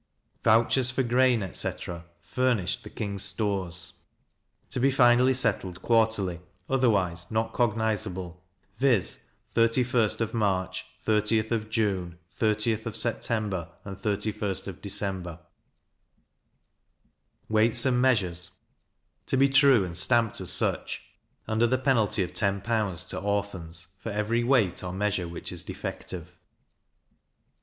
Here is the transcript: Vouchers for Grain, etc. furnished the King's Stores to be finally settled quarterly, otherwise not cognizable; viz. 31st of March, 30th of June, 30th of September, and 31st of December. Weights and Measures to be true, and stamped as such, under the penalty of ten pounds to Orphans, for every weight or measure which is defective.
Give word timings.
Vouchers 0.43 0.89
for 0.89 1.03
Grain, 1.03 1.43
etc. 1.43 2.05
furnished 2.23 2.81
the 2.83 2.89
King's 2.89 3.21
Stores 3.21 3.99
to 4.71 4.79
be 4.79 4.89
finally 4.89 5.35
settled 5.35 5.83
quarterly, 5.83 6.39
otherwise 6.67 7.29
not 7.29 7.53
cognizable; 7.53 8.41
viz. 8.79 9.27
31st 9.53 10.19
of 10.19 10.33
March, 10.33 10.87
30th 11.05 11.51
of 11.51 11.69
June, 11.69 12.17
30th 12.35 12.87
of 12.87 12.97
September, 12.97 13.69
and 13.85 13.95
31st 14.01 14.67
of 14.67 14.81
December. 14.81 15.39
Weights 17.47 17.85
and 17.85 18.01
Measures 18.01 18.53
to 19.27 19.37
be 19.37 19.47
true, 19.47 19.83
and 19.85 19.95
stamped 19.95 20.41
as 20.41 20.51
such, 20.51 21.09
under 21.47 21.67
the 21.67 21.77
penalty 21.77 22.23
of 22.23 22.33
ten 22.33 22.59
pounds 22.59 23.03
to 23.09 23.19
Orphans, 23.19 23.93
for 23.99 24.09
every 24.11 24.43
weight 24.43 24.83
or 24.83 24.93
measure 24.93 25.27
which 25.27 25.51
is 25.51 25.61
defective. 25.61 26.35